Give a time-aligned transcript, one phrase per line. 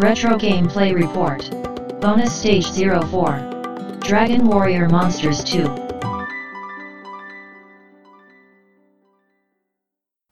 [0.00, 1.50] Retro Gameplay Report.
[2.00, 3.98] Bonus Stage 04.
[4.00, 5.68] Dragon Warrior Monsters 2.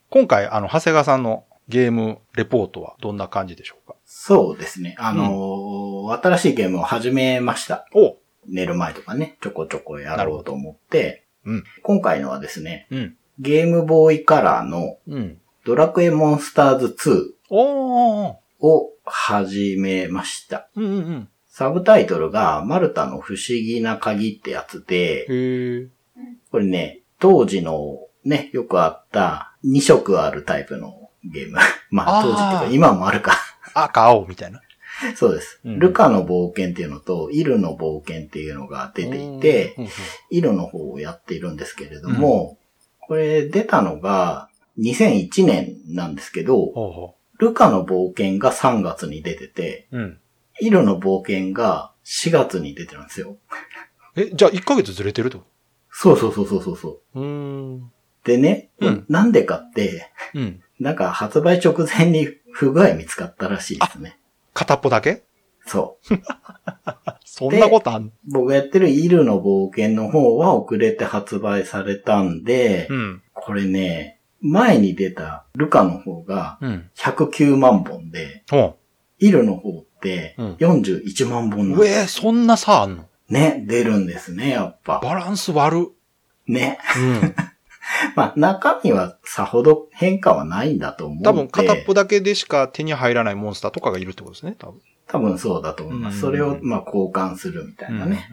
[0.09, 3.95] 今回、あの、長谷川さんのゲームレポートはどんな感じでしょうか？
[4.05, 4.95] そうですね。
[4.97, 7.85] あのー新しいゲームを始めました。
[7.93, 8.17] お
[8.47, 11.63] 寝る前とかね、ちょこちょこやろうと思って、うん。
[11.83, 13.17] 今回のはですね、うん。
[13.37, 15.37] ゲームボーイカラーのうん。
[15.63, 18.33] ドラクエモンスターズおー。
[18.33, 20.69] 2を始めました。
[20.75, 21.29] うんうんうん。
[21.47, 25.89] サブタイトルがマルタの不思議な鍵ってやつで。
[26.51, 31.57] これね、当時のね、よくあった2色あるタイプのゲーム。
[31.91, 33.33] まあ当時っていうか今もあるか。
[33.73, 34.61] 赤、青みたいな。
[35.15, 35.61] そうです。
[35.63, 39.89] うんルカの冒険っていうのと、イルの冒険っていうのが出ていて、うんうん
[40.31, 42.57] イルの方をやっているんですけれども、
[42.99, 49.97] これ出たのが2001年なんですけど、ルカの冒険が3月に出てて、う。
[49.97, 50.19] うん。
[50.61, 53.37] イルの冒険が4月に出てるんですよ。
[54.15, 55.43] え、じゃあ1ヶ月ずれてるってこ
[55.89, 57.21] そうそうそうそうそうそう。
[57.21, 57.91] ん。
[58.25, 60.61] でね、うんなんでかって、うん。
[60.79, 64.19] なんか発売直前に不具合見つかったらしいですね。
[64.53, 65.23] 片っぽだけ？
[65.65, 66.13] そう。
[67.23, 73.21] そんなことあん僕がやってるイルの冒険の方は遅れて発売されたんで、うん。
[73.33, 76.89] これね、前に出たルカの方がうん。
[76.95, 78.77] 109万本で、ほ
[79.19, 81.69] イルの方ってうん41万本う。
[81.69, 81.91] なんです。
[81.91, 83.05] うえー、そんな差あんの？
[83.29, 84.99] ね、出るんですね、やっぱ。
[85.03, 85.91] バランス悪。
[86.47, 86.79] ね。
[86.97, 87.35] うん。
[88.15, 91.25] まあ、中身はさほど変化はないんだと思うんで。
[91.25, 94.81] 多分片っぽだけでしか手に入らないモンスターとかがいるってことですね、多分。
[95.07, 96.15] 多分そうだと思います。
[96.15, 98.29] うんそれを、まあ、交換するみたいなね。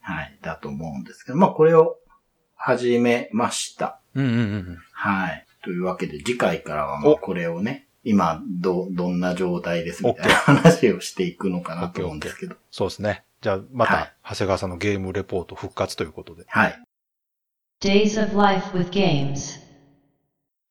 [0.00, 0.38] はい。
[0.42, 1.98] だと思うんですけど、まあ、これを
[2.56, 4.00] 始めました。
[4.14, 4.24] うん。
[4.24, 4.78] うんうんうん。
[5.02, 5.46] はい。
[5.64, 12.54] というわけで、次回からは、まあ、おこれをね、今、ど、どんな状態ですみたいな話をしていくのかなと思うんですけど。
[12.70, 13.24] そうですね。
[13.40, 16.44] じゃあ、まはいた、長谷川さんのゲームレポート復活ということで。
[16.46, 16.80] はい。
[17.82, 19.58] Days of Life with Games.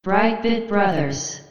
[0.06, 1.44] Brightbit Brothers.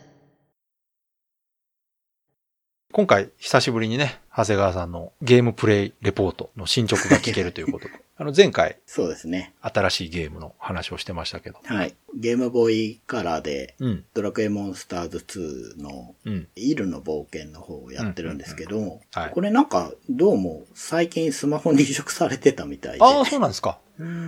[3.00, 7.94] 今回、久しぶりにね、長谷川さんのゲームプレイレポートの進捗が聞けるということ で。
[8.19, 9.55] あの、前回、そうですね。
[9.62, 11.60] 新しいゲームの話をしてましたけど。
[11.65, 11.94] はい。
[12.15, 14.05] ゲームボーイカラーで、うん。
[14.12, 16.49] ドラクエモンスターズ2のうん。
[16.56, 23.03] イルの冒険の方をやってるんですけど、はいこれなんか、どうも最近スマホに移植されてたみたいで。
[23.03, 23.78] ああ、そうなんですか。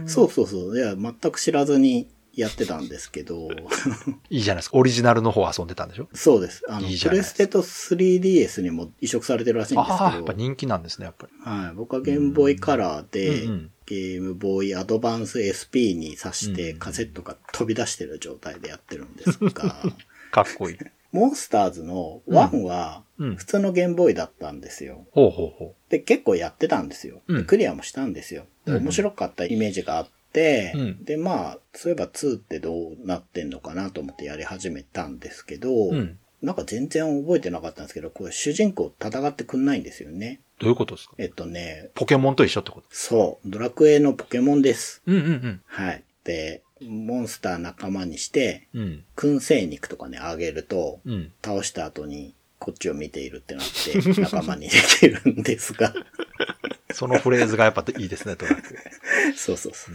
[0.06, 0.78] そうそうそう。
[0.78, 3.48] いや、全く知らずにやってたんですけど、
[4.30, 4.76] いいじゃないですか。
[4.78, 6.08] オリジナルの方遊んでたんでしょ？
[6.14, 6.62] そうです。
[6.68, 11.32] あの、いいプレステと 3DS にも移植されてるらしいんですけど、ああ、やっぱ人気なんですね、やっぱり。
[11.44, 11.74] はい。
[11.74, 19.50] 僕はゲームボーイカラーで、うんうんゲームボーイアドバンス SP に挿してうんカセットが飛び出してる状態でやってるんですが、
[20.30, 20.76] かっこいい。
[21.10, 25.04] モンスターズの1はうん普通のゲームボーイだったんですよ。
[25.10, 27.22] ほうほうほで、結構やってたんですよ。
[27.48, 28.46] クリアもしたんですよ。
[28.66, 30.12] 面白かったイメージがあって、
[30.74, 35.90] うんで、まあ、そういえば2ってどうなってんのかなと思ってやり始めたんですけど、う。
[35.90, 36.18] うん。
[36.42, 40.40] なんか全然覚えてなかったんですけど、これ主人公戦ってくんないんですよね。
[40.58, 41.14] どういうことですか？
[41.18, 42.86] えっとね、ポケモンと一緒ってこと？
[42.90, 45.02] そう、ドラクエのポケモンです。
[45.06, 46.02] うんうんはい。
[46.24, 48.82] で、モンスター仲間にして、うん。
[48.82, 49.04] うん。
[49.14, 51.32] 燻製肉とかね、あげると、うん。
[51.44, 55.94] 倒した後にこっちを見ているってなって、仲間にできるんですが、
[56.92, 58.76] そのフレーズがやっぱいいですね、となく。
[59.36, 59.94] そうそうそう。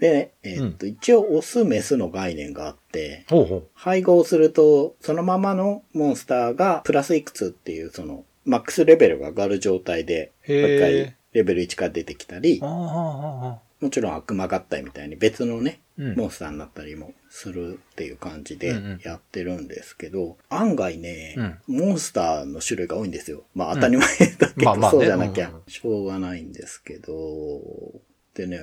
[0.00, 12.60] で、えーっと、一応オス、メスの概念があって、ほうほ配合すると、そのままのモンスターがプラスいくつっていう、その、マックスレベルが上がる状態で、一回レベル1から出てきたり。
[12.60, 13.60] も
[13.90, 21.34] ちろん悪魔合体みたいに別のね、うんモンスターになったりもするっていう感じでうんうんやってるんですけど、案外ね、
[21.68, 23.44] うんモンスターの種類が多いんですよ。
[23.54, 24.06] まあ当たり前
[24.38, 27.12] だけど、まあまあねそうじゃなきゃうんうんしょうがないんですけど、
[28.34, 28.58] でね、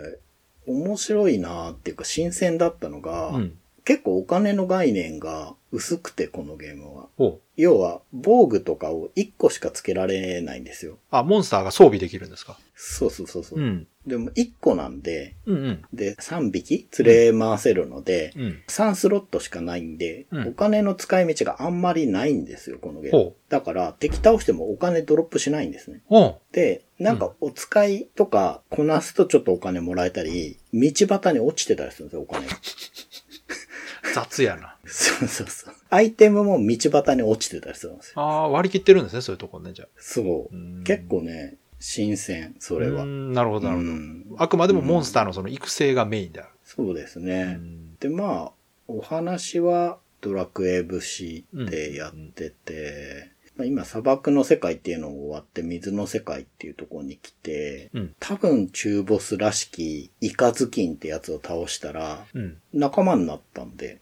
[0.68, 3.58] 面白いなっていうか新鮮だったのが、うん。
[3.86, 7.10] 結構お金の概念が薄くて、このゲームは。
[7.58, 11.00] 要は、防具とかを1個しかつけられないんですよ。
[11.12, 12.58] あ、モンスターが装備できるんですか？
[12.76, 13.60] そうそうそうそう。
[13.60, 13.86] ん。
[14.06, 15.82] でも1個なんで、うんうん。
[15.94, 18.64] で、3匹連れ回せるので、うん。
[18.68, 23.36] 3スロットしかないんで、うんお金の使い道があんまりないんですよ、このゲームほ。
[23.50, 26.02] だから、敵倒してもお金ドロップしないんですね。
[26.06, 32.54] ほで、なんかお使いとかこなすとちょっとお金もらえたり、道端に落ちてたりするんですよ、お金が。
[32.54, 32.58] う。
[34.14, 34.78] 雑やな。
[34.86, 35.74] そうそうそう。
[35.90, 38.22] アイテムも道端に落ちてたりするんですよ。
[38.22, 39.88] ああ、割り切ってるんですね、そういうとこね、じゃあ。
[39.98, 40.84] そううん。
[40.84, 43.06] 結構ね、新鮮、それはう。
[43.06, 43.90] んなるほど、なるほど。
[43.90, 46.50] うんあくまでもモンスターのその育成がメインである。
[46.64, 47.56] そうですうね。
[47.56, 48.52] んで、まあ、
[48.88, 58.16] お話はドラクエ節でやってて、まあ今砂漠の世界っていうのを終わって水の世界っていうところに来て、うん。
[58.20, 62.58] 多分中ボスらしきイカズキンってやつを倒したらうん。
[62.74, 64.00] 仲間になったんで。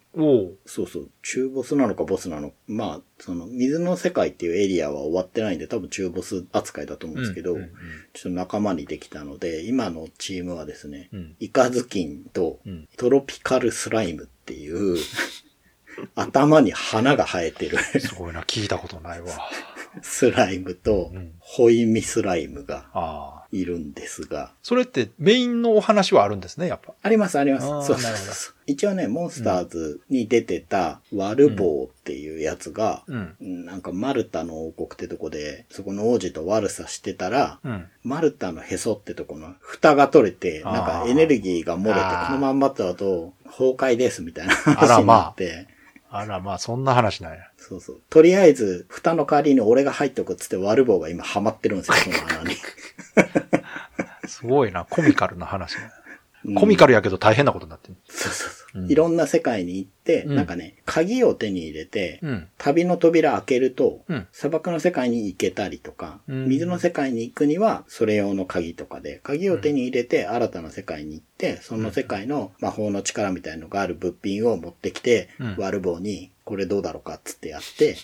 [0.65, 7.71] そうそう、中ボスなのかボスなのか、まあ、その水の世界っていうエリアは終わってないんで多分中ボス扱いだと思うんですけど、うんうん
[8.13, 14.97] ちょっと仲間にできたので、今のチームはですね、うんイカズキンとうんトロピカルスライムっていう、
[16.15, 19.27] 頭に花が生えてるすごいな、聞いたことないわ。
[20.01, 23.41] スライムとうん、ホイミスライムが。
[23.51, 26.93] いるんですが、それってメインのお話はあるんですね、やっぱ。
[27.01, 27.67] ありますあります。
[27.67, 28.53] そうそうそう。
[28.65, 33.35] 一応ね、モンスターズに出てたワルボーっていうやつが、うん。
[33.41, 37.87] うんなんかマルタの王国ってとこで、そこの王子と悪さしてたら、うん。
[38.03, 45.67] マルタのへそってとこの蓋が取れて、なんかエネルギーが漏れてこのまんまだと崩壊ですみたいな話にまあなって、
[46.13, 47.39] あら、まあ、そんな話なんや。
[47.57, 48.01] そうそう。
[48.09, 52.57] とりあえず、蓋の代わりに俺が入っとくっつってワルボーが今ハマってるんですよ、 その穴に。
[54.27, 55.77] すごいな、コミカルな話
[56.55, 57.95] コミカルやけど大変なことになってる。
[58.09, 58.60] そうそうそう。
[58.73, 58.91] うん。
[58.91, 60.35] いろんな世界に行って、うん。
[60.35, 62.47] なんかね、鍵を手に入れて、うん。
[62.57, 64.27] 旅の扉開けると、うん。
[64.31, 66.47] 砂漠の世界に行けたりとか、うん。
[66.47, 75.55] 水の世界に行くには、それ用の鍵とかで、鍵を手に入れて新たな世界に行って、その世界の魔法の力みたいのがある物品を持ってきて、うん。
[75.57, 77.97] ワルボーに、これどうだろうかっつってやって、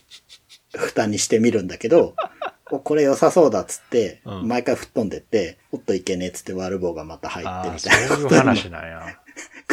[0.75, 2.15] 蓋にしてみるんだけど、
[2.69, 4.47] おこれ良さそうだっつって、うん。
[4.47, 9.19] 毎回吹っ飛んでって、おっといけねえっつってワルボーがまた入ってみそたいなことをういう話なんや。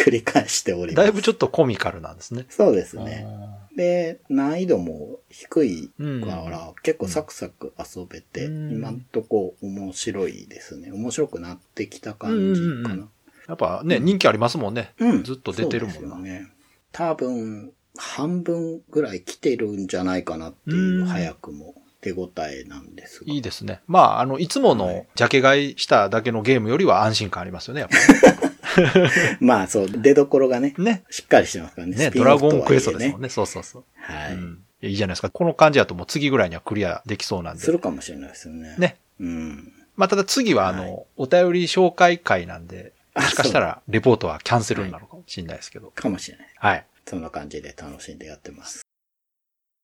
[0.04, 1.06] 繰り返しております。
[1.06, 2.44] だいぶちょっとコミカルなんですね。
[2.50, 3.26] そうですね。
[3.74, 10.92] で、難易度も低いうんから、結構サクサク遊べて、うん今んとこ面白いですね。
[10.92, 13.08] 面白くなってきた感じかうんうんうんな。
[13.48, 14.92] やっぱね、人気ありますもんね。
[14.98, 15.24] うん。
[15.24, 16.18] ずっと出てるもんな。
[16.18, 16.48] ね。
[16.92, 23.32] 多分、半分ぐらい来てるんじゃないかなっていう、うん早くも手応えなんですが。
[23.32, 23.80] いいですね。
[23.86, 28.42] まあ、あの、いつもはいのジャケ買いしただけのゲームよりは安心感ありますよね、やっぱ
[29.40, 30.84] まあそう、出所がね、り。
[30.84, 31.04] ね。
[31.10, 31.96] しっかりしてますからね。
[31.96, 33.28] ね、ドラゴンクエストですもんね。
[33.28, 33.84] そうそうそう。
[33.96, 35.30] はい、うんいやいいじゃないですか。
[35.30, 37.62] この感じだともう次ぐらいにはクリアできそうなんで。
[37.62, 38.76] するかもしれないですよね。。
[38.76, 38.96] ね。
[39.20, 39.72] うん。
[39.96, 45.92] まあ、ただ次は、あの、はいお便り紹介会なんで、あもしかしたら、レポートはキャンセルになるかもしれないですけど。
[45.94, 46.46] かもしれない。
[46.56, 46.84] はい。
[47.06, 48.82] そんな感じで楽しんでやってます。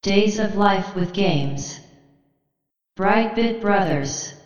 [0.05, 1.83] Days of Life with Games.
[2.99, 4.40] Brightbit Brothers.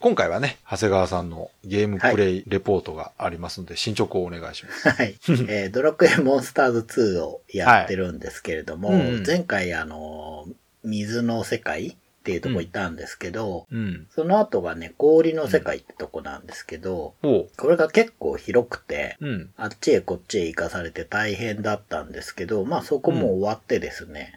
[0.00, 4.88] 今回はね、長谷川さんのゲームプレイレポートがありますので、進捗をお願いします。
[4.88, 5.16] はい。
[5.48, 6.78] えードラクエモンスターズ
[7.16, 10.46] 2をやってるんですけれども、はいうん前回あの、
[10.84, 14.06] 水の世界っていうとこ行ったんですけど、うん。
[14.10, 17.48] その後がね、氷の世界ってとこなんですけど、おう。
[17.56, 19.50] これが結構広くて、うん。
[19.56, 24.34] あっちへこっちへ行かされて大変だったんですけど、まあそこも終わってですね。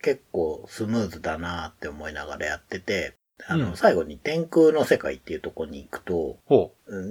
[0.00, 3.14] 結構スムーズだなって思いながらやってて、
[3.48, 6.38] あの、うん最後に天空の世界っていうとこに行くと、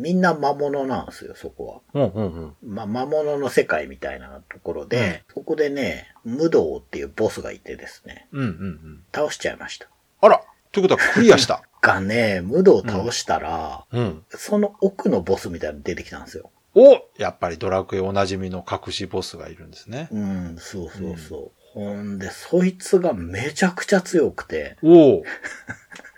[0.02, 2.08] みんな魔物なんですよ、そこは。
[2.08, 2.18] う。
[2.18, 2.56] うんうんうん。
[2.74, 9.04] ま、魔物の世界みたいなところで、そこでね、無道っていうボスがいてですね、うんうんうん。
[9.14, 9.88] 倒しちゃいました。
[10.22, 10.42] あら
[10.72, 11.64] ということはクリアした。
[11.82, 14.24] がね、無道倒したら、うん。
[14.30, 16.50] その奥のボスみたいなの出てきたんですよ。
[16.74, 20.10] おやっぱりドラクエおなじみの隠しボスがいるんですね。
[20.12, 21.52] うん、そうそうそう。
[21.74, 25.24] ほんで、そいつがめちゃくちゃ強くて、おお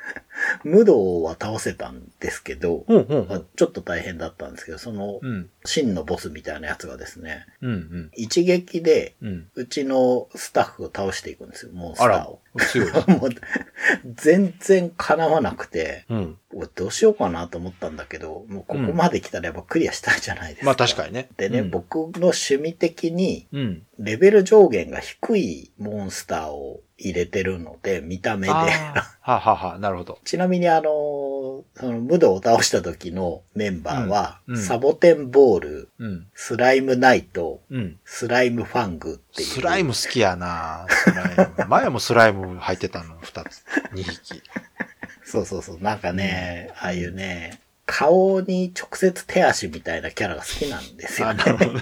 [0.63, 3.27] 無道は倒せたんですけど、うんうんうん。
[3.27, 5.49] まあちょっと大変だったんですけど、そのうん。
[5.65, 8.11] 真のボスみたいなやつがですね、うんうん。
[8.15, 9.15] 一撃で
[9.55, 12.41] うちのスタッフを倒していくんですよ、モンスターを。
[14.15, 16.37] 全然叶わなくて、うん。
[16.57, 20.65] 俺どうしようかなと思ったんだけど、もうここまで来たらやっぱクリアしたいじゃないですか。
[20.65, 21.29] まあ確かにね。
[21.37, 23.83] でね、うん僕の趣味的に、うん。
[23.99, 28.53] レベル上限が低いモンスターを入れてるので、見た目で。
[28.53, 30.19] あーはははなるほど。
[30.23, 36.27] ちなみにあの、その無道を倒した時のメンバーは、うんうんサボテンボール、うん。
[36.33, 37.99] スライムナイト、うん。
[38.03, 39.47] スライムファングっていう。
[39.47, 41.65] スライム好きやなスライム。
[41.67, 43.63] 前もスライム入ってたの、二つ。
[43.93, 44.41] 二匹。
[45.27, 45.79] そうそうそう。
[45.81, 51.51] なんかね、ああいうね、顔に直接手足みたいなキャラが好きなんですよあ、ねな。
[51.51, 51.81] るほどね。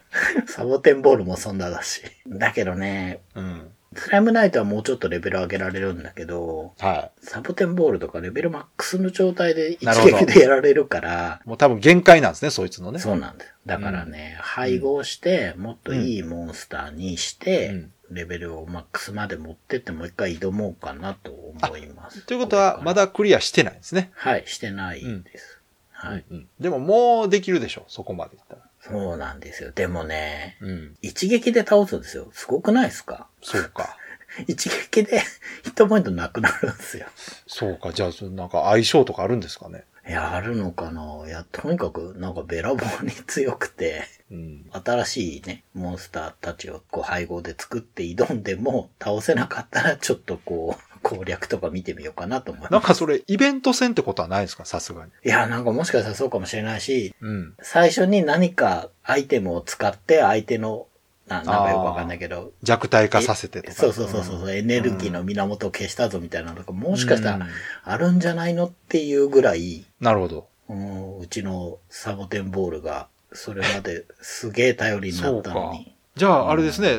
[0.48, 2.00] サボテンボールもそんなだし。
[2.26, 3.70] だけどね、うん。
[3.94, 11.48] スライムナイトはもうちょっとレベル上げられるんだけど、はサボテンボールとかレベルマックスの状態で一撃でやられるから、い。
[11.48, 12.98] もう多分限界なんですね、そいつのね。
[12.98, 13.52] そうなんだよ。
[13.66, 22.22] だからね、配合して、もっといいモンスターにして、うんレベルをマックスまで持ってってもう一回挑もうかなと思います。
[22.26, 24.10] ということは、まだクリアしてないんですね。
[24.14, 25.60] はい、してないです。
[25.92, 26.24] はい。
[26.30, 26.48] うん。
[26.60, 28.62] でももうできるでしょ、そこまでいったら。
[28.80, 29.72] そうなんですよ。
[29.72, 30.96] でもね、うん。
[31.02, 32.28] 一撃で倒すんですよ。
[32.32, 33.26] すごくないですか？
[33.42, 33.96] そうか。
[34.46, 35.20] 一撃で
[35.64, 37.06] ヒットポイントなくなるんですよ。
[37.46, 37.92] そうか。
[37.92, 39.84] じゃあ、なんか相性とかあるんですかね？
[40.08, 41.24] いや、あるのかな？
[41.26, 44.70] いや、とにかくなんかべらぼうに強くて、うん。
[44.72, 52.72] 新しいね、モンスターたちをこう配合で作って挑んでも倒せなかったらちょっとこう、攻略とか見てみようかなと思います。
[52.72, 54.64] なんかそれ、イベント戦ってことはないですか？
[54.64, 55.10] さすがに。
[55.24, 57.54] いや、なんかもしかしたらそうかもしれないし、うん。
[57.60, 60.86] 最初に何かアイテムを使って相手の、
[61.26, 63.74] ななんかよくわかんないけど、弱体化させてとか。
[63.74, 67.46] そうそうそうそう、エネルギーの源を消したぞみたいなのとか、もしかしたうんら
[67.84, 70.46] あるんじゃないのっていうぐらい、なるほど。
[70.68, 75.94] うん、うちのサボテンボールが、それまですげえ頼りになったのに。
[76.14, 76.98] じゃあ、あれですね、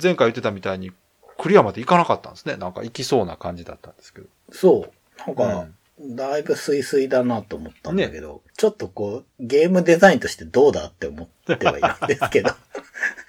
[0.00, 0.90] 前回言ってたみたいに、
[1.38, 2.56] クリアまで行かなかったんですね。
[2.56, 4.26] なんか行きそうな感じだったんですけど。
[4.50, 5.26] そう。
[5.26, 12.50] なんか、うんだいぶスイスイだなと思ったんだけど、ちょっとこう、ゲームデザインとしてどうだって思ってはいるんですけど、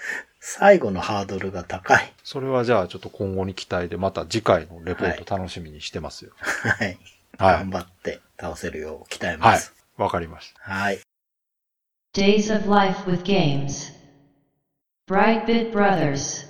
[0.45, 2.13] 最後のハードルが高い。
[2.21, 6.31] それはじゃあちょっと今後に期待で、また次回のレポート楽しみにしてますよ。
[6.37, 6.87] はい。
[6.87, 6.97] はい
[7.37, 9.73] 頑張って倒せるよう鍛えはいます。。
[9.95, 10.59] わ、かりました。
[10.69, 10.99] はい。
[12.13, 13.93] Days of Life with Games.
[15.09, 16.45] Brightbit Brothers.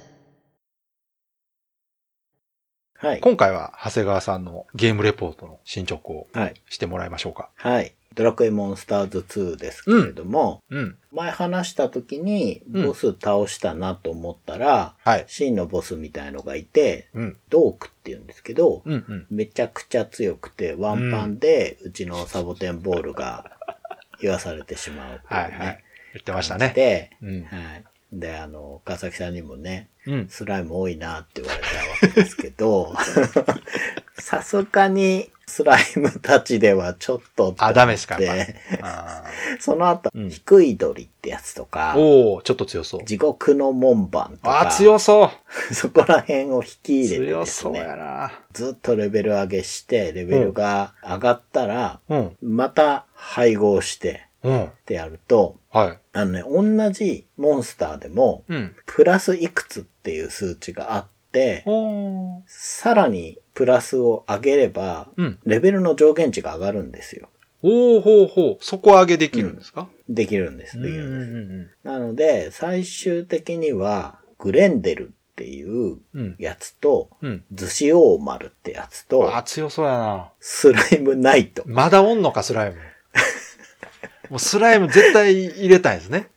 [2.95, 3.19] はい。
[3.21, 6.55] 今回は長谷川さんのゲームレポートの進捗をはい。
[6.67, 7.51] してもらいましょうか。
[7.57, 7.93] はい。
[8.15, 10.97] ドラクエモンスターズ2ですけれども、うん。
[11.11, 15.25] 前話した時にうんボス倒したなと思ったら、はい。
[15.27, 17.37] 真のボスみたいのがいて、うん。
[17.49, 19.27] ドークって言うんですけど、うんうん。
[19.29, 23.51] めちゃくちゃ強くて、ワンパンでうちのサボテンボールが
[24.21, 25.19] 言わされてしまうね。
[25.25, 25.83] はいはい。
[26.13, 26.73] 言ってましたね。
[26.75, 27.43] で、うん。
[27.43, 27.83] はい。
[28.13, 30.27] で、あの、川崎さんにもね、うん。
[30.29, 32.93] スライム多いなって言われたわけですけど、
[34.19, 38.55] さすがにスライムたちではちょっとあ、ダメですか、で
[39.59, 43.03] その後、うん低い鳥ってやつとかおー、ちょっと強そう。
[43.03, 45.29] 地獄の門番とか、あー、強そう。
[45.73, 48.31] そこら辺を引き入れて強ですそうやね、な。
[48.53, 52.37] ずっとレベル上げして、レベルが上がったら、うん。
[52.41, 54.63] また配合してうん。
[54.65, 55.97] ってやると、はい。
[56.13, 58.75] あのね、同じモンスターでも、うん。
[58.85, 61.65] プラスいくつっていう数値があって。
[62.45, 65.39] さらにプラスを上げれば、うん。
[65.45, 67.29] レベルの上限値が上がるんですよ。
[67.61, 68.63] おーほうほう。
[68.63, 69.87] 底上げできるんですか？
[70.09, 70.77] できるんです。
[70.77, 71.87] うんうんできるんです。
[71.87, 76.35] うんなので、最終的には、グレンデルっていううん。
[76.39, 77.43] やつと、うん。
[77.53, 80.31] ズシオーマルってやつとあ、ー、強そうやな。
[80.39, 81.63] スライムナイト。
[81.65, 82.77] まだおんのか、スライム。
[84.29, 86.29] もうスライム絶対入れたいですね。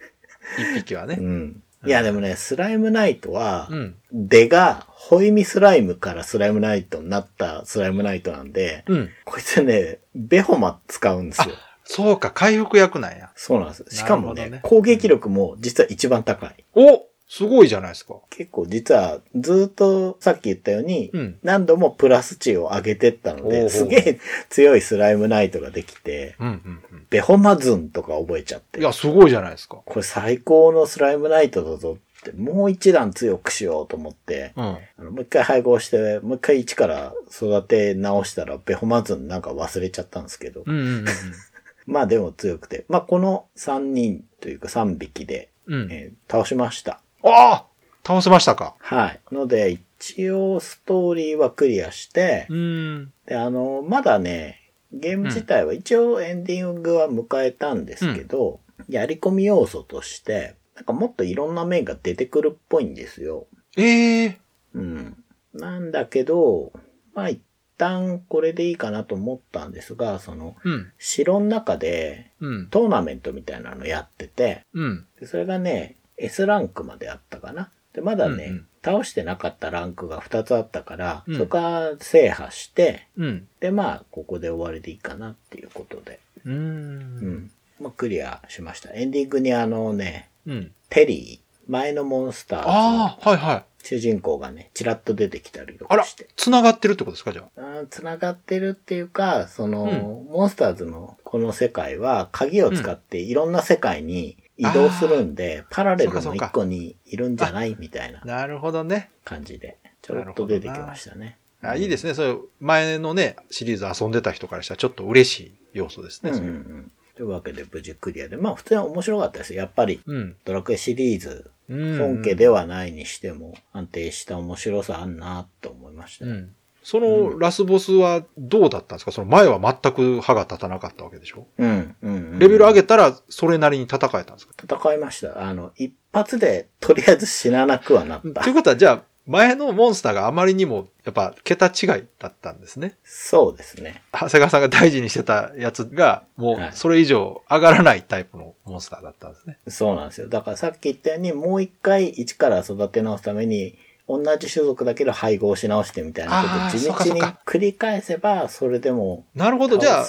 [0.59, 1.23] 一匹はねう。
[1.23, 1.63] ん。
[1.87, 3.95] いや、でもね、スライムナイトはう、ん。
[4.13, 9.11] 出が、ホイミスライムからスライムナイトになったスライムナイトなんで、うん。
[9.25, 11.55] こいつね、ベホマ使うんですよ。
[11.85, 13.31] そうか、回復役なんや。
[13.37, 13.85] そうなんです。
[13.91, 16.65] しかもねね攻撃力も実は一番高い。
[16.75, 18.15] おすごいじゃないですか。
[18.31, 21.39] 結構実はずっとさっき言ったように、うん。
[21.43, 27.07] 何度もプラス値を上げてったので、すげえ強いスライムナイトができて、うん、うん、うん。
[27.11, 29.81] ベホマズンとか覚えちゃってい、や、すごいじゃないですか。
[29.85, 34.65] これ最高のスライムナイトだぞって、もう一段強くしようと思って、うん。
[34.65, 41.05] あのもう一回配合して、もう一回一から育て直したら、ベホマズンなんか忘れちゃったんですけど、うん、うん、
[41.87, 45.83] まあでも強くて、まあこの3人というか3匹で、うん。
[45.83, 45.93] うん。
[45.93, 47.01] えー倒しました。
[47.23, 47.67] ああ
[48.05, 48.77] 倒せましたか。
[48.79, 49.21] はい。
[49.33, 53.13] ので、一応ストーリーはクリアして、うん。
[53.27, 63.47] で、あの、まだね、ゲーム自体は一応エンディングは迎えたんですけど、やり込み要素として、なんかもっといろんな面が出てくるっぽいんですよ。
[63.77, 64.39] ええ
[64.75, 65.25] うん。
[65.55, 66.73] なんだけど、
[67.15, 67.41] まあ一
[67.79, 70.93] 旦これでいいかなと思ったんですが、その、うん。
[70.99, 72.69] 城の中でうん。
[72.69, 75.07] トーナメントみたいなのやってて、うん。
[75.19, 77.71] でそれがね、S ランクまであったかな。
[77.93, 83.49] で、まだね、うんうん倒してなかったランクが2つあったから、うんそこは制覇して、うん。
[83.59, 86.51] で、まあ、ここで終わりでいいかなっていうことで、う。
[86.51, 87.51] うんん。
[87.81, 88.95] まあ、クリアしました。
[88.95, 90.73] エンディングにあのね、うん。
[90.89, 93.65] テリー、前のモンスターああ、はいはい。
[93.83, 97.87] 主人公がね、ちらっと出てきたりとあらかして。、繋がってるってことですか、じゃあ。
[97.91, 99.87] 繋がってるっていうか、その、
[100.31, 107.77] モンスターズのこの世界は鍵を使っていろんな世界に移動するんで、パラレルの一個にいるんじゃない？
[107.79, 109.11] みたいななるほどね。
[109.25, 111.39] 感じで、ちょろっと出てきましたね。
[111.63, 112.15] あいいですね。
[112.15, 116.31] そういう前のね、シリーズ遊んでた人からしたらちょっと嬉しい要素ですね。
[116.31, 116.93] うんうんうん。
[117.15, 119.55] というわけで無事クリアで、まあ普通に面白かったです。
[119.55, 120.37] やっぱりうん。
[120.45, 121.99] ドラクエシリーズ、うん。
[121.99, 126.27] 本家ではないにしても安定した面白さあんなと思いました。
[126.27, 126.55] うん。
[126.89, 129.11] そのラスボスはどうだったんですか？
[129.11, 131.49] その前は全く歯が立たなかったわけでしょ？
[131.59, 132.39] うん、うん、うん。
[132.39, 134.55] レベル上げたらそれなりに戦えたんですか？
[134.63, 135.43] 戦いました。
[135.43, 138.55] あの、一発でとりあえず死ななくはなったという。
[138.55, 142.97] ことは、じゃあ、前のモンスターがあまりにも、やっぱ、桁違いだったんですね。
[143.03, 144.03] そうですね。
[144.13, 149.59] 長谷川さんが大事にしてたやつが、もうはい、それ以上上がらないタイプのモンスターだったんですね。
[149.67, 150.29] そうなんですよ。
[150.29, 153.77] だからさっき言ったように、もう一回一から育て直すために、
[154.09, 160.05] 同じ種族だけど配合し直してみたいなことを地道に繰り返せば、それでもなるほど、じゃ倒あ、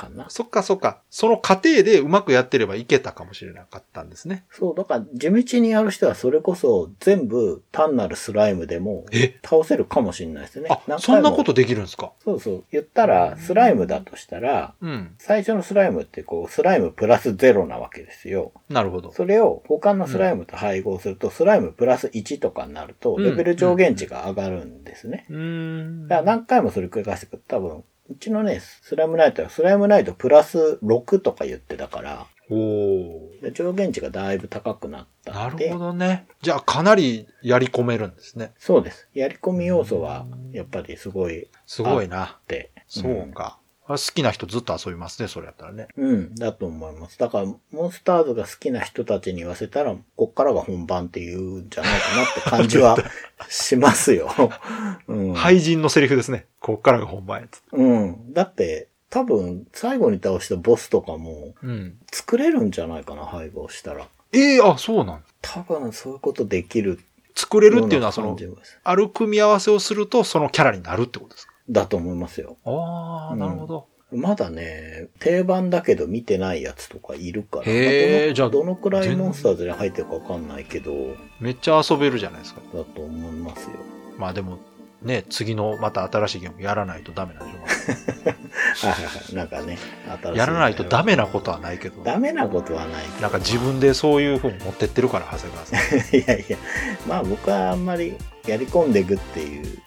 [0.00, 0.30] かな。
[0.30, 1.02] そっかそっか。
[1.10, 4.44] その過程でうまくやってればいけたかもしれなかったんですね。
[4.50, 9.38] そう、だから地道にやる人はそれこそ全部単なるスライムでもえ？
[9.44, 10.68] 倒せるかもしれないですね。
[10.70, 12.12] あ、そんなことできるんですか？
[12.24, 12.64] そうそう。
[12.72, 15.14] 言ったら、スライムだとしたら、うん。
[15.18, 18.52] 最初のスライムってこう、スライムプラスゼロなわけですよ。
[18.68, 19.12] なるほど。
[19.12, 25.26] それを他のスライムと配合すると、スライムプラス1とかになると、うんレベル上限値が上がるんですね。
[25.28, 26.08] うーん。
[26.08, 35.50] だから何回もそれ繰り返していくと多分、うちのね、スライムナイトはスライムナイトプラス6とか言ってたから、お上限値がだいぶ高くなったな。
[35.50, 36.26] るほどね。
[36.42, 38.52] じゃあ、かなりやり込めるんですね。
[38.58, 39.08] そうです。
[39.14, 42.38] やり込み要素は、やっぱりすごいすごいな。
[42.42, 42.72] って。
[42.88, 43.59] そうか。
[43.94, 45.88] あ好きな人ずっと遊びますね、それやったらね。
[45.96, 47.18] うん、だと思います。
[47.18, 52.96] だから、モンスターズが好きな人たちに言わせたら、こっからが本番って言うんじゃないかなって感じは
[53.48, 54.30] しますよ。
[55.08, 55.34] うん。
[55.34, 56.46] 廃人のセリフですね。
[56.60, 57.62] こっからが本番やつ。
[57.72, 58.32] うん。
[58.32, 61.98] だって、多分、最後に倒したボスとかも、うん。
[62.12, 64.06] 作れるんじゃないかな、配合したら。
[64.32, 67.00] ええあ、そうなん多分、そういうことできる
[67.34, 68.36] 作れるっていうのは、その
[68.84, 71.52] ある組み合わせをすると、そのキャラになるってことですか？
[71.70, 72.58] だと思いますよ。
[72.64, 73.86] ああ、なるほど。
[74.12, 77.64] まだね、定番だけど見てないやつとかいるから。
[77.66, 80.92] へーじゃあまどのくらいモンスターズに入ってるかわかんないけど、
[81.38, 82.60] めっちゃ遊べるじゃないですか。
[82.74, 83.76] だと思いますよ。
[84.18, 84.58] まあでも、
[85.02, 87.60] ね、次のまた新しいゲームやらないとダメなんでしょ
[88.86, 89.34] はいはいはい。
[89.34, 89.78] なんかね、
[90.22, 90.38] 新しい。
[90.38, 92.02] やらないとダメなことはないけど。
[92.02, 93.04] ダメなことはない。
[93.22, 95.78] なんか自分でそういう風に持ってってるから、長谷川さん。
[96.18, 96.58] いやいや、
[97.06, 98.14] まあ僕はあんまり
[98.46, 99.78] やり込んでいくっていう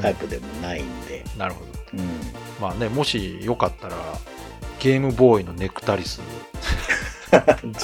[0.00, 1.66] タイプでもないんで、なるほど。
[1.94, 2.08] うん。
[2.60, 3.96] まあね、もしよかったら、
[4.78, 6.20] ゲームボーイのネクタリス。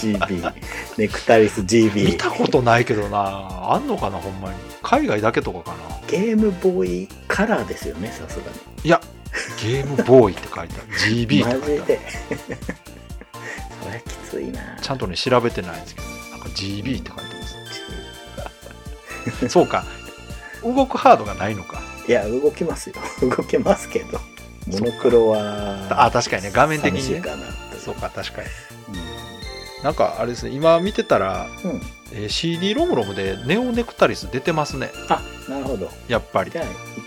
[0.00, 0.42] GB。
[0.96, 2.04] ネクタリス GB。
[2.04, 3.72] 見たことないけどな。
[3.72, 4.54] あんのかな、ほんまに。
[4.82, 5.76] 海外だけとかかな。
[6.06, 8.58] ゲームボーイカラーですよね、さすがに。
[8.84, 9.00] いや、
[9.62, 10.98] ゲームボーイって書いてある。
[10.98, 11.86] GB って書いてある。
[11.86, 12.00] で。
[13.82, 14.78] それきついな。
[14.80, 17.30] ちゃんとね、調べてないんですけど、なんか GB って書いてま
[19.38, 19.48] す。
[19.48, 19.84] そうか。
[20.62, 21.82] 動くハードがないのか。
[22.08, 22.96] いや、動きますよ。
[23.22, 24.20] 動けますけど。
[24.66, 26.04] モノクロは。
[26.04, 27.02] あ、確かにね、画面的に。
[27.82, 28.48] そうか、確かに。
[29.82, 31.70] なんか、あれですね、今見てたら、うん。
[31.70, 31.82] うん。
[32.12, 34.90] えー CD ロムロムでネオネクタリス出てますね。
[35.08, 35.90] あ、なるほど。
[36.08, 36.52] やっぱり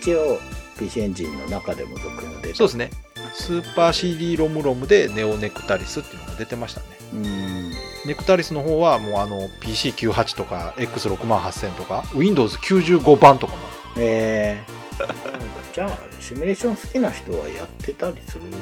[0.00, 0.38] 一応、
[0.78, 2.56] PC エンジンの中でも続編が出た。
[2.56, 2.90] そうですね。
[3.34, 6.86] スーパー CD ロムロムでネオネクタリスっていうのが出てましたね。
[7.12, 7.70] うん。
[8.06, 13.58] ネクタリスの方はもうあの PC98 とか X68000 とか Windows95 版とかも。
[13.96, 14.89] えー、
[15.72, 18.56] じゃあ、シミュレーション好きな人はやってたりするのか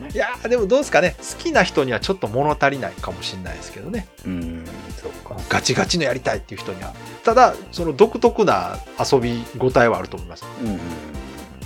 [0.00, 0.16] ねい。
[0.16, 1.16] やーでもどうですかね。
[1.18, 4.06] 好きな人にはちょっと物足りないかもしれないですけどね。
[4.24, 4.64] うん、
[5.00, 5.40] そうか。
[5.48, 6.94] ガチガチのやりたいっていう人には。
[7.24, 10.44] ただ、その独特な遊び応えはあると思います。
[10.62, 10.80] うん、うん。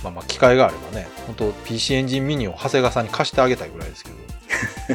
[0.03, 4.15] まあまあ機会があればね、本当 PC エンジンミニを長谷川さんに貸してあげたいぐらいですけど。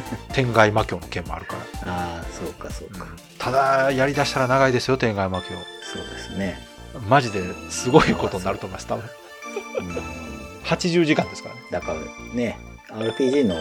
[0.33, 1.93] 天外魔境の件もあるから。
[1.93, 3.07] ああ、そうか、そうか。
[3.39, 5.47] ただ、やりだしたら長いですよ、天外魔境。
[5.83, 6.68] そうですね。
[7.09, 9.05] マジですごいことになると思います、多分。
[9.81, 9.97] うん。
[10.65, 11.61] 80時間ですからね。
[11.71, 12.01] だから
[12.35, 12.59] ね、
[12.91, 13.57] RPG の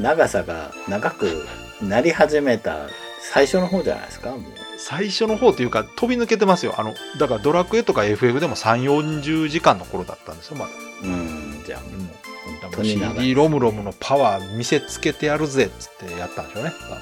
[0.00, 1.46] 長さが長く
[1.82, 2.88] なり始めた
[3.32, 4.42] 最初の方じゃないですか、もう。
[4.78, 6.74] 最初の方というか、飛び抜けてますよ。
[6.78, 10.70] あの、だからドラクエとか FF でも3、40時間の頃だったんですよ、まだ。
[11.02, 12.10] うん、じゃあもう、うん
[12.46, 12.90] 本当に。
[12.90, 16.70] CD ロムロムのパワー見せつけてやるぜっつってやったんでしょうね。
[16.70, 16.98] 多分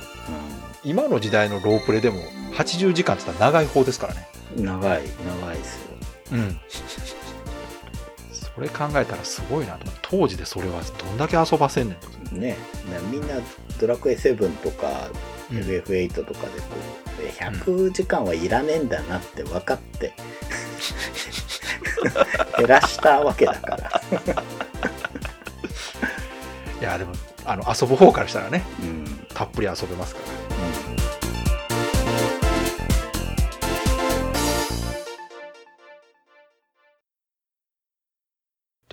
[0.84, 2.20] 今の時代のロープレでも
[2.54, 4.26] 80時間って言ったら長い方ですからね。
[4.56, 5.02] うん、長い、
[5.40, 5.88] 長いですよ。
[6.32, 6.58] うん。
[8.32, 9.90] それ考えたらすごいなと。
[10.02, 12.08] 当時でそれはどんだけ遊ばせんねんと。
[12.36, 12.56] ね、
[12.90, 13.34] なみんな
[13.80, 15.08] ドラクエ7とか
[15.50, 16.76] うん FF8 とかでこ
[17.20, 20.12] う、え100時間はいらねえんだなって分かって、
[22.58, 24.02] 減らしたわけだから。
[26.80, 27.12] いや、でも、
[27.44, 29.26] あの、遊ぶ方からしたらね、うん。
[29.34, 30.26] たっぷり遊べますから。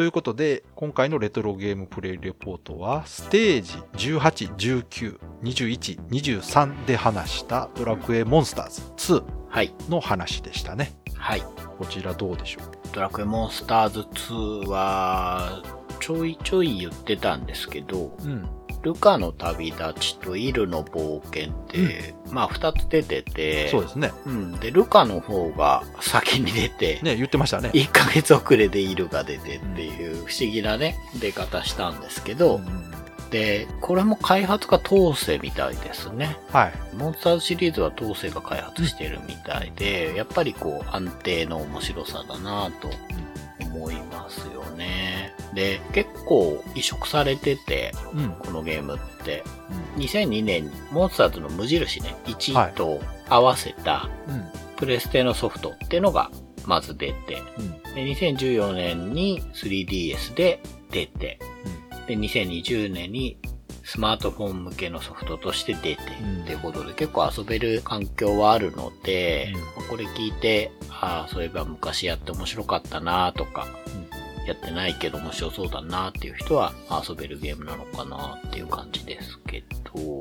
[0.01, 8.81] ということで、今回のレトロゲームプレイレポートは、ステージ18、19、21、23で話したドラクエモンスターズ
[9.19, 9.71] 2はい。
[9.89, 10.95] の話でしたね。
[11.13, 11.43] はい。
[11.77, 12.63] こちらどうでしょう？
[12.91, 15.61] ドラクエモンスターズ2は、
[15.99, 18.49] ちょいちょい言ってたんですけど、うん。
[18.81, 24.11] ルカの旅立ちとイルの冒険って、まあ二つ出てて、そうですね。
[24.25, 24.51] うん。
[24.59, 27.71] で、ルカの方が先に出て、ね、言ってましたね。
[27.73, 32.91] 1ヶ月遅れでイルが出てっていう不思議なね、出方したんですけど、うん
[33.31, 36.37] で、これも開発が当世みたいですね。
[36.51, 36.73] はい。
[36.93, 42.89] モンスターズシリーズは当世が開発してるみたいで、やっぱりこう安定の面白さだなと
[43.63, 45.20] 思いますよね。
[45.53, 48.29] で、結構移植されてて、うん。
[48.39, 49.43] このゲームって、
[49.97, 54.45] 2002年にモンスターズの無印ね、はい1と合わせたうん。
[54.77, 56.31] プレステのソフトっていうのが
[56.65, 57.71] まず出て、うん。
[57.93, 60.61] で2014年に 3DS で
[60.91, 61.39] 出て、
[62.07, 63.37] で、2020年に
[63.83, 73.67] スマートフォン向けのソフトとして出て、うんっていうことで結構遊べる環境はあるので、うんまあこれ聞いて、ああ、そういえば昔やって面白かったなとか、
[74.51, 80.19] やってないけど面白そうだなっていう人はまあ遊べるゲームなのかなっていう感じですけど、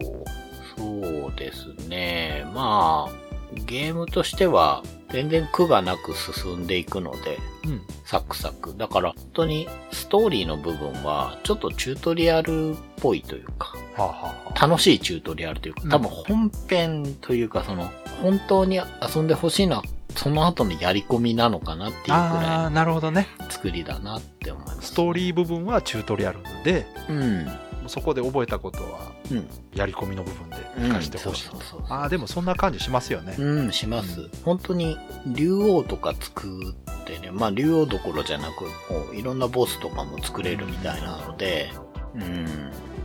[0.77, 2.47] そうですね。
[2.55, 3.31] まあ、
[3.67, 7.83] ゲームとしては全然苦がなく進んでいくので、うん。
[8.05, 8.77] サクサク。
[8.77, 14.13] だから本当にストーリーの部分はちょっとチュートリアルっぽいというか、はあ、は
[14.57, 17.91] あは楽しいチュートリアルというか、多分本編というかその、
[18.23, 19.83] 本当に遊んでほしいのは
[20.17, 23.29] その後のやり込みなのかなっていうくあ、らああ、なるほどね。
[23.49, 24.89] い作りだなって思います。
[24.89, 27.49] ストーリー部分はチュートリアルで、うん。
[27.87, 29.49] そこで覚えたことは、うん。
[29.75, 31.51] やり込みの部分でうん活かしてほしい。
[31.89, 33.35] ああ、でもそんな感じしますよね。
[33.39, 34.29] うん、します。
[34.45, 34.97] 本当に、
[35.27, 41.71] 竜王とか作ってね、まあ竜王どころじゃなく、もういろんなボスとかも作れるみたいなので、
[42.15, 42.47] うん。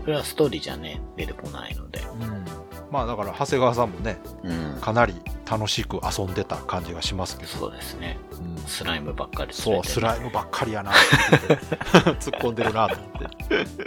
[0.03, 1.99] それはストーリーじゃね、出てこないので。
[2.21, 2.44] うん。
[2.95, 4.79] まあだから、長谷川さんもね、うん。
[4.79, 5.13] かなり
[5.49, 7.49] 楽しく遊んでた感じがしますけど。
[7.49, 8.17] そうですね。
[8.31, 10.99] うんスライムばっかりそう、スライムばっかりやなって
[11.47, 13.11] 言って 突っ込んでるなと思っ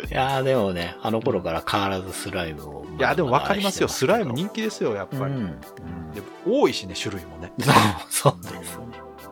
[0.03, 0.12] て。
[0.12, 2.85] いやーでもね、あの頃から変わらずスライムを。
[2.99, 3.88] いや、でも分かりますよ。
[3.88, 4.42] スライムに。
[4.42, 5.23] 人気ですよ、やっぱり。
[5.23, 5.31] うん。
[5.31, 5.61] うん
[6.12, 7.51] で多いしね、種類もね。
[8.11, 8.85] そう、そうですね。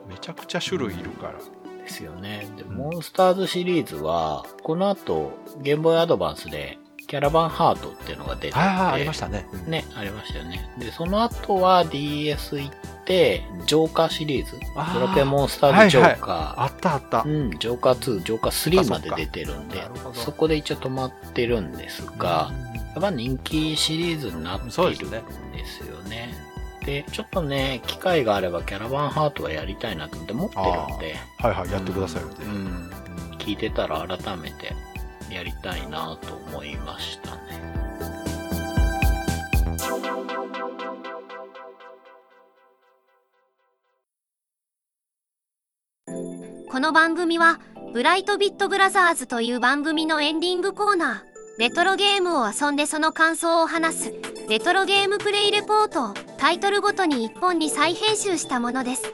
[0.09, 1.35] めちゃくちゃ種類いるから。
[1.83, 2.47] ですよね。
[2.57, 9.47] で、うんモンスターズシリーズは、この後、ゲームボーイアドバンスで、キャラバンハートっていうのが出てて、はいはい、ありましたね。
[9.67, 10.69] ね、ありましたよね。
[10.79, 12.71] で、その後は DS 行っ
[13.05, 14.59] て、ジョーカーシリーズ。
[14.75, 16.63] あードラクエモンスターズジョーカー。
[16.63, 17.23] あったあった。
[17.25, 19.81] うん、ジョーカー2、ジョーカー3まで出てるんで
[20.15, 22.51] そそこで一応止まってるんですが、
[22.95, 25.11] やっぱ人気シリーズになっているん
[25.53, 26.35] ですよね。
[26.85, 32.29] で、ちょっとね、機会があればキャラバンハートはやりたいなと思って持ってるんで、はいはい、やってくださいよ。
[32.41, 32.91] うん、
[33.39, 34.73] 聞いてたら改めて
[35.31, 37.87] やりたいなと思いましたね。
[46.69, 47.59] この番組は
[47.95, 54.15] ブライトビットブラザーズという番組のエンディングコーナーレトロゲームを遊んでその感想を話す
[54.49, 59.05] レトロゲームプレイレポートをタイトルごとに1本に再編集したものです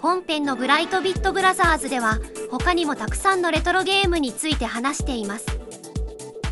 [0.00, 2.18] 本編のブライトビットブラザーズでは
[2.50, 5.46] 他にもたくさんのレトロゲームについて話しています。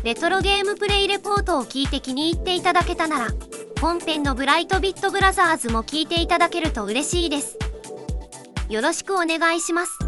[0.03, 3.27] レトロゲームプレイレポートを聞いて気に入っていただけたなら
[3.81, 7.57] 本編のブライトビットブラザーズも聞いていただけると嬉しいです。
[8.69, 10.06] よろしくお願いします。